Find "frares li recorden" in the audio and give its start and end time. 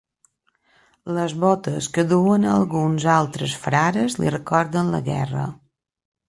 3.67-4.91